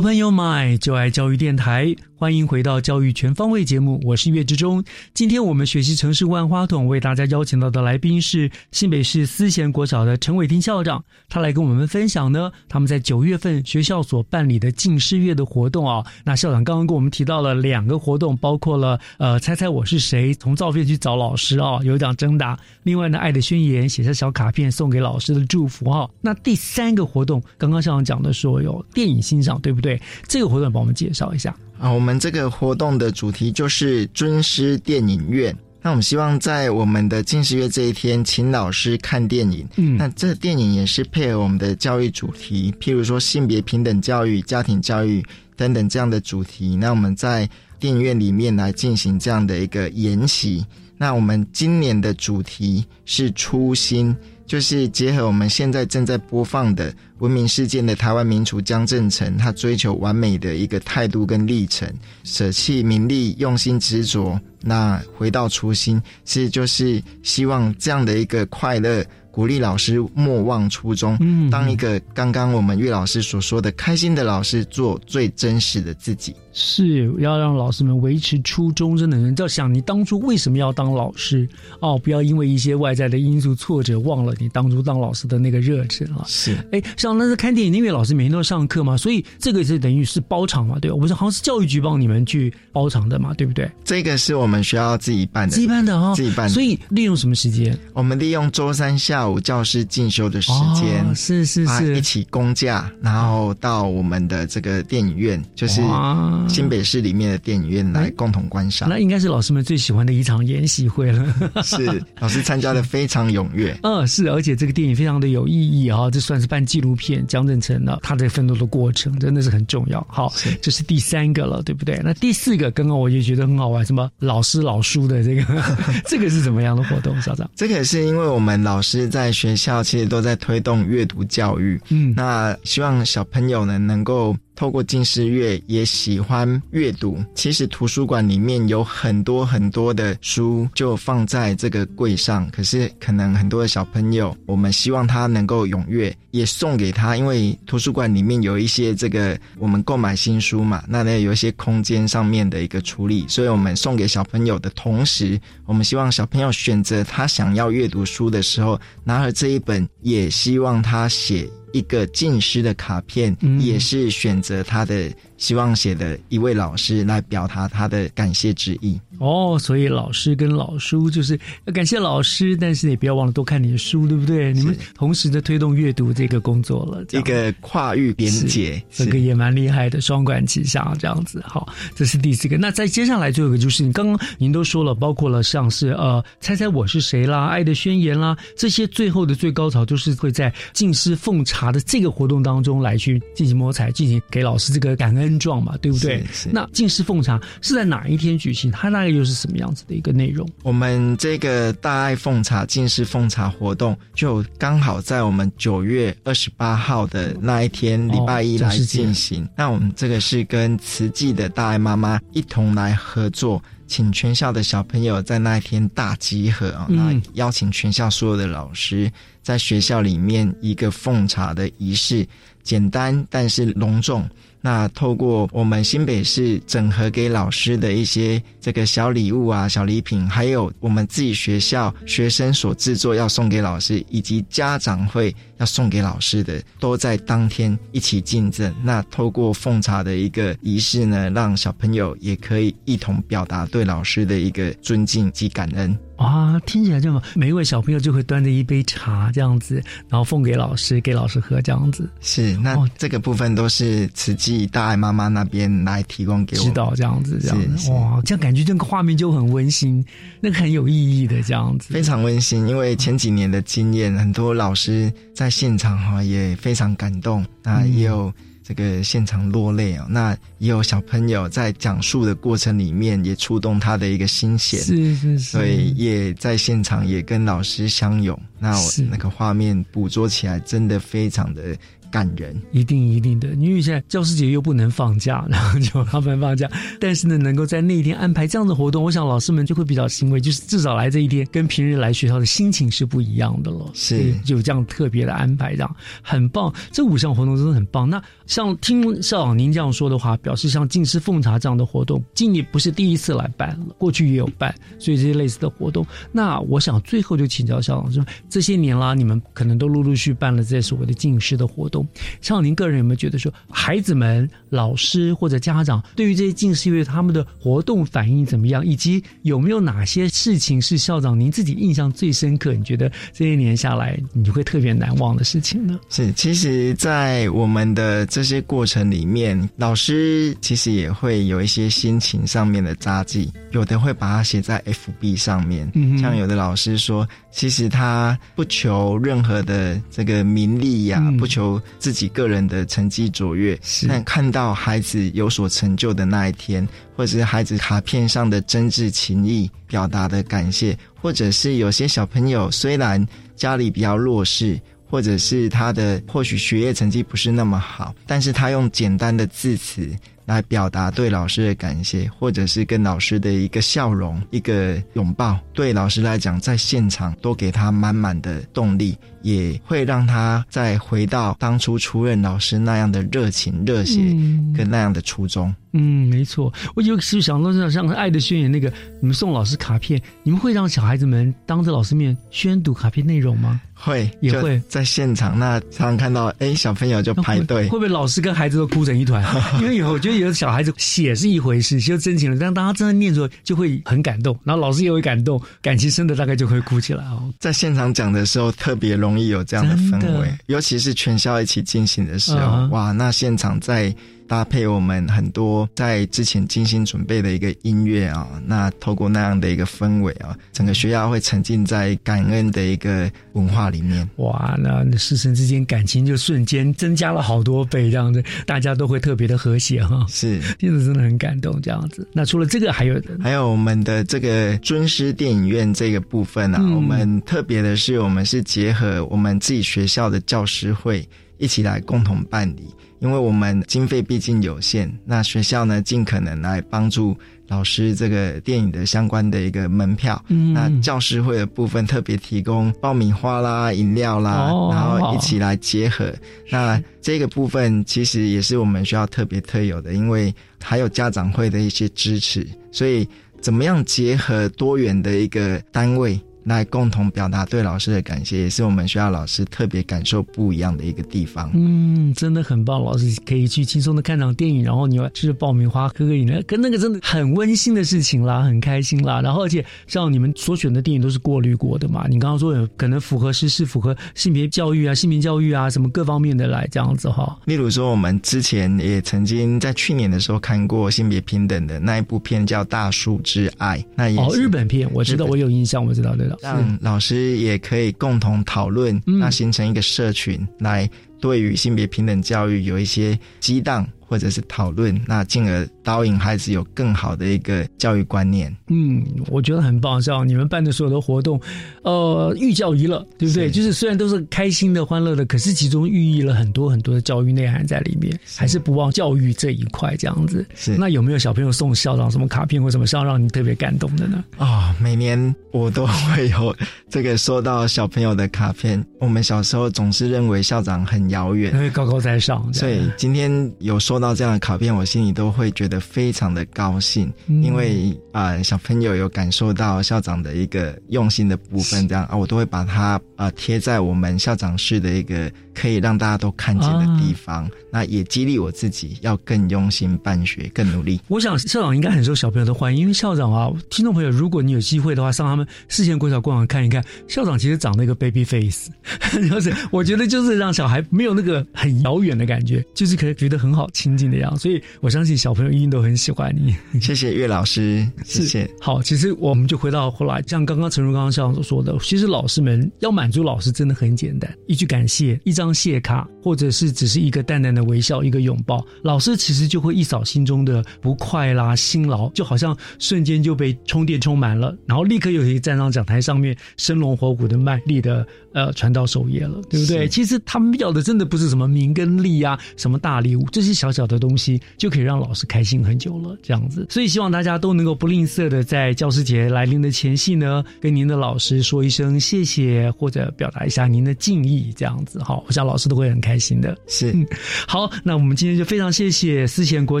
[0.08, 1.94] 朋友们，就爱教育电台。
[2.18, 4.82] 欢迎回到教育全方位节目，我是岳志忠。
[5.14, 16.04] 今天我们学习城市万花筒，为大家邀请到的来宾是新北市思贤国小的陈伟霆校长，他来跟我们分享呢，他们在九月份学校所办理的近视月的活动啊。
[16.24, 30.02] 那校长刚刚跟我们提到了两个活动，包括了呃猜猜我是谁，从照片去找老师啊，有奖征答；另外呢，爱的宣言，写下小卡片送给老师的祝福啊、那第三个活动，刚刚校长讲的说有电影欣赏，对不对？
[30.26, 31.56] 这个活动帮我们介绍一下。
[31.78, 35.56] 啊，我们这个活动的主题就是尊师电影院。
[35.80, 39.66] 那我们希望在我们的近视月这一天，请老师看电影。
[39.76, 45.24] 嗯那这电影也是配合我们的教育主题，譬如说性别平等教育、家庭教育
[45.56, 46.76] 等等这样的主题。
[46.76, 47.48] 那我们在
[47.78, 50.66] 电影院里面来进行这样的一个研习。
[50.96, 54.14] 那我们今年的主题是初心，
[54.46, 61.88] 就是结合我们现在正在播放的闻名世界的台湾名厨江正成，他追求完美的一个态度跟历程，
[62.24, 69.04] 舍弃名利，用心执着，那回到初心，其实就是希望这样的一个快乐。
[69.30, 76.34] 鼓励老师莫忘初衷，嗯当一个刚刚我们岳老师所说的开心的老师，做最真实的自己。
[76.60, 81.48] 是要让老师们维持初衷，真的，人要想你当初为什么要当老师
[81.78, 86.24] 哦，不要因为一些外在的因素挫折，忘了你当初当老师的那个热忱了。
[86.26, 90.96] 是，哎，像那是看电影，因为老师每天都上课嘛，所以这个是等于是包场嘛，对吧？
[90.96, 93.70] 我们是好像是教育局帮你们去包场的嘛，对不对？
[93.84, 96.52] 这个是我们学校自己办的，自己办的哈、自己办的。
[96.52, 97.78] 所以利用什么时间？
[97.92, 108.88] 我们利用周三下午教师进修的时间，哦是是是啊一起公假，然后到我们的这个电影院，就是哇新北市里面的电影院来共同观赏。
[108.88, 111.24] 那应该是老师们最喜欢的一场研习会了。
[111.62, 113.78] 是老师参加的非常踊跃。
[113.84, 120.04] 嗯，是，而且这个电影非常的有意义哈、这算是办纪录片，江正成呢他的奋斗的过程真的是很重要。
[120.10, 120.32] 好，
[120.62, 122.00] 这是第三个了，对不对？
[122.04, 125.44] 那第四个，刚刚我也觉得很好玩，什么老师老书的这个，
[126.06, 127.48] 这个是怎么样的活动，校长？
[127.54, 137.16] 这个是因为我们老师在学校其实都在推动阅读教育，嗯，那希望小朋友呢能够透过近视阅也喜欢阅读。
[137.32, 163.60] 其实图书馆里面有很多很多的书就放在这个柜上，可是可能很多的小朋友，我们希望他能够踊跃，也送给他，因为图书馆里面有一些这个我们购买新书嘛，那呢有一些空间上面的一个处理，所以我们送给小朋友的同时，我们希望小朋友选择他想要阅读书的时候，拿了这一本，也希望他写一个近诗的卡片，嗯。
[163.60, 169.00] 也是选择他的希望写的一位老师来表达他的感谢之意。
[169.18, 174.52] 哦，所以老师跟老书就是要感谢老师，但是也不要忘了多看你的书，对不对？
[174.52, 181.42] 你们同时的推动阅读这个工作了，这一个跨域连结，这个也蛮厉害的，双管齐下这样子。
[181.44, 182.56] 好，这是第四个。
[182.58, 196.24] 那再接下来最后一个就是你刚刚您都说了，包括了像是呃猜猜我是谁啦、爱的宣言啦，这些最后的最高潮就是会在敬师奉茶的这个活动当中来去进行摸彩，进行给老师这个感恩状嘛，对不对？
[196.52, 198.70] 那敬师奉茶是在哪一天举行？
[198.70, 200.48] 它大概又是什么样子的一个内容？
[200.62, 209.48] 我们这个大爱奉茶、近视奉茶活动，就刚好在我们九月二十八号的那一天，礼拜一来进行。
[209.56, 219.10] 那我们这个是跟慈济的大爱妈妈一同来合作，请全校的小朋友在那一天大集合啊，嗯那邀请全校所有的老师
[219.42, 222.26] 在学校里面一个奉茶的仪式，
[222.62, 224.28] 简单但是隆重。
[224.60, 238.74] 那透过我们新北市整合给老师的一些这个小礼物啊、小礼品，还有我们自己学校学生所制作要送给老师，以及家长会要送给老师的，都在当天一起进赠。
[238.82, 245.96] 那透过奉茶的一个仪式呢，让小朋友也可以一同表达对老师的一个尊敬及感恩。
[246.18, 252.08] 哇，听起来这么，每一位小朋友就会端着一杯茶这样子，然后奉给老师，给老师喝这样子。
[252.20, 256.64] 是，那这个部分都是慈济大爱妈妈那边来提供给我。
[256.64, 257.58] 指导这样子，这样
[257.90, 260.04] 哇，这样感觉这个画面就很温馨，
[260.40, 261.92] 那个很有意义的这样子。
[261.92, 268.32] 非常温馨，因为前几年的经验，很多老师在现场哈也非常感动，那也有
[268.68, 270.06] 这个现场落泪哦。
[270.10, 278.38] 那也有小朋友在讲述的过程里面也触动他的一个心弦，是是是，所以也在现场也跟老师相拥。
[278.58, 281.74] 那我那个画面捕捉起来真的非常的
[282.10, 282.60] 感人。
[282.72, 286.68] 一定一定的，因为现在教师节又不能放假， 然后就他们放假，
[287.00, 293.90] 但是呢，能够在那一天安排这样的活动，我想老师们就会比较欣慰，就是至少来这一天跟平日来学校的心情是不一样的了。
[293.94, 296.72] 是有这样特别的安排，这样很棒。
[296.92, 298.08] 这五项活动真的很棒。
[298.08, 306.06] 那像听校长您这样说的话，表示像敬师奉茶这样的活动，今年不是第一次来办了，过去也有办，所以这些类似的活动。
[306.30, 311.97] 那我想最后就请教校长说，这些年啦，你们可能都陆陆续续办了这些所谓的敬师的活动。
[312.40, 322.72] 像您个人有没有觉得说，孩子们、老师或者家长对于这些近视乐他们的活动反应怎么样，以及有没有哪些事情是校长您自己印象最深刻？
[322.74, 325.98] 你觉得这些年下来你会特别难忘的事情呢？
[326.08, 335.90] 是，其实，在我们的这些过程里面，老师其实也会有一些心情上面的札记，有的会把它写在 FB 上面。
[335.94, 343.78] 嗯像有的老师说，其实他不求任何的这个名利呀、嗯不求自己个人的成绩卓越，
[344.08, 346.86] 但看到孩子有所成就的那一天，
[347.16, 353.26] 或者是孩子卡片上的真挚情谊表达的感谢，或者是有些小朋友虽然
[353.56, 354.80] 家里比较弱势。
[355.10, 360.14] 或者是他的或许学业成绩不是那么好，但是他用简单的字词
[360.44, 375.74] 来表达对老师的感谢，或者是跟老师的一个笑容、一个拥抱，对老师来讲，在现场都给他满满的动力，也会让他再回到当初出任老师那样的热情、热血嗯跟那样的初衷。
[375.92, 376.72] 嗯，没错。
[376.94, 383.80] 我有时想到像像《爱的宣言》那个，你们送老师卡片，你们会让小孩子们当着老师面宣读卡片内容吗？
[384.00, 389.42] 会也会在现场，那常常看到，哎，小朋友就排队会，不会老师跟孩子都哭成一团？
[389.80, 397.52] 因为有我觉得有的小孩子写是一回事，就真情了，但当他真的念出来，就会很感动，然后老师也会感动，感情深的大概就会哭起来哦。
[397.58, 404.14] 在现场讲的时候，特别容易有这样的氛，围尤其是全校一起进行的时候，哇，那现场在
[404.48, 414.28] 搭配我们很多在之前精心准备的一个音乐啊，那透过那样的一个氛围啊，整个学校会沉浸在感恩的一个文化里面。
[414.36, 420.24] 哇，那那师生之间感情就瞬间增加了好多倍，这样子大家都会特别的和谐哈。
[420.28, 422.26] 是，听着真的很感动，这样子。
[422.32, 431.28] 那除了这个，还有还有我们的这个尊师电影院这个部分啊，嗯我们特别的是，我们是结合我们自己学校的教师会
[431.58, 432.88] 一起来共同办理，
[433.20, 437.36] 因为我们经费毕竟有限，那学校呢尽可能来帮助
[437.68, 440.42] 老师这个电影的相关的一个门票。
[440.48, 446.32] 嗯那教师会的部分特别提供爆米花啦、饮料啦，哦然后一起来结合。
[446.70, 453.28] 那这个部分其实也是我们学校特别特有的，因为还有家长会的一些支持，所以
[453.60, 461.70] 怎么样结合多元的一个单位来共同表达对老师的感谢，也是我们学校老师特别感受不一样的一个地方。
[461.74, 469.40] 嗯，真的很棒，老师可以去轻松的看场电影，然后你要吃着爆米花，喝个饮料，跟那个真的很温馨的事情啦，很开心啦。
[469.40, 477.58] 然后而且像你们所选的电影都是过滤过的嘛，你刚刚说有可能符合时事、符合性别教育啊、性别教育啊什么各方面的来这样子哈。
[477.64, 486.57] 例如说，我们之前也曾经在去年的时候看过性别平等的那一部片，叫《大树之爱》，那也哦，日本片我知道，我有印象，我知道对的。
[486.60, 489.38] 让老师也可以共同讨论，嗯。
[489.38, 491.08] 那形成一个社群，来
[491.40, 498.74] 对于性别平等教育有一些激荡或者是讨论，那进而导引孩子有更好的一个教育观念。
[498.88, 501.60] 嗯，我觉得很棒，像你们办的所有的活动，
[502.02, 503.70] 呃，寓教于乐，对不对？
[503.70, 510.64] 就是虽然都是开心的、欢乐的，可是其中寓意了很多很多的教育内涵在里面，还是不忘教育这一块这样子。
[510.74, 514.44] 是那有没有小朋友送校长什么卡片或什么上让你特别感动的呢？
[514.58, 516.76] 啊、每年我都会有
[517.08, 519.02] 这个收到小朋友的卡片。
[519.18, 527.62] 我们小时候总是认为校长很遥远，因 为高高在上，所以今天有收到这样的卡片，我心里都会觉得非常的高兴，嗯。
[527.62, 535.48] 因为啊、呃小朋友有感受到校长的一个用心的部分，这样啊，我都会把它啊贴在我们校长室的一个
[535.78, 541.20] 可以让大家都看见的地方，那也激励我自己要更用心办学，更努力。
[541.28, 548.90] 我想校长应该很受小朋友的欢迎，因为校长啊，听众朋友，如果你有机会的话，上他们视线国小官网看一看，校长其实长了一个 baby face，
[549.48, 554.62] 就是我觉得就是让小孩没有那个很遥远的感觉，就是可以觉得很好亲近的样子。
[554.62, 556.74] 所以我相信小朋友一定都很喜欢你。
[557.00, 558.68] 谢谢岳老师， 谢谢。
[558.80, 578.26] 好，其实我们就回到后来，像刚刚陈如刚刚校长所说的，其实老师们要满足老师真的很简单，一句感谢，一张谢卡，或者是只是一个淡淡的微笑，一个拥抱，老师其实就会一扫心中的不快啦、辛劳，就好像瞬间就被充电充满了，然后立刻又可以站上讲台上面，生龙活虎的卖力的
[578.58, 580.08] 呃传道授业了，对不对？
[580.08, 586.86] 其实他们要的真的不是什么名跟利啊，什么大礼物，这些小小的东西就可以让老师开心很久了，这样子。
[586.90, 596.76] 所以希望大家都能够不吝啬的在教师节来临的前夕呢，跟您的老师说一声谢谢，或者表达一下您的敬意，这样子好，我想老师都会很开心的。
[596.86, 597.14] 是，
[597.68, 600.00] 好，那我们今天就非常谢谢思贤国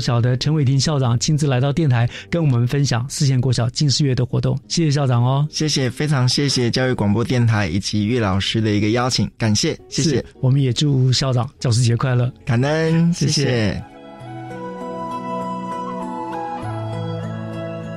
[0.00, 4.58] 小的陈伟霆校长亲自来到电台，跟我们分享思贤国小近视月的活动。
[4.68, 10.24] 谢谢校长哦，谢谢，非常谢谢教育广播电台以及岳老师的一个邀请，感谢，谢谢。
[10.40, 13.82] 我们也祝校长教师节快乐，感恩，谢谢。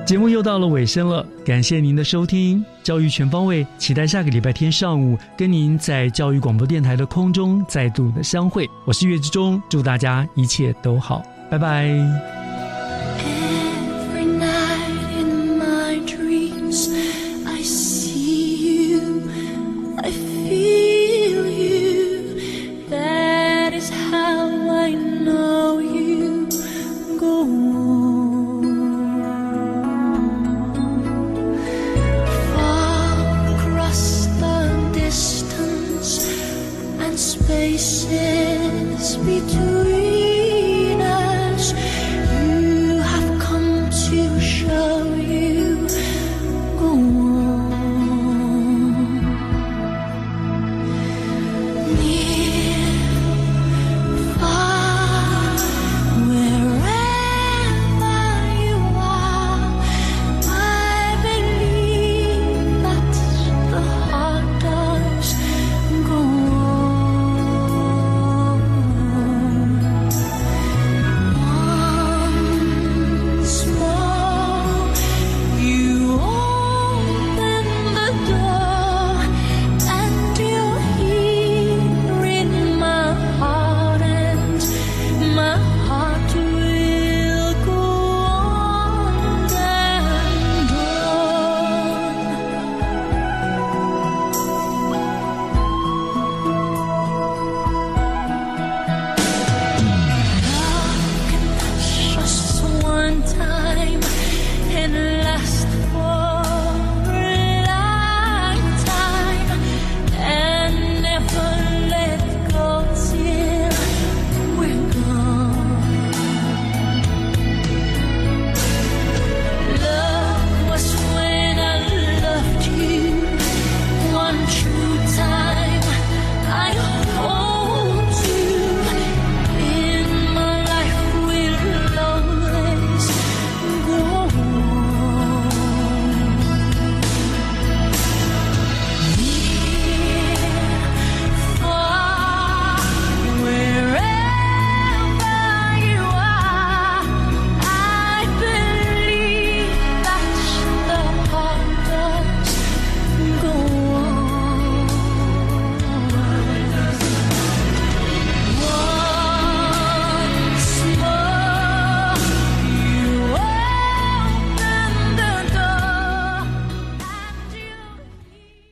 [0.06, 8.70] 节目又到了尾声了，感谢您的收听，教育全方位，期待下个礼拜天上午跟您在教育广播电台的空中再度的相会。
[8.86, 12.41] 我是岳志忠，祝大家一切都好，拜拜。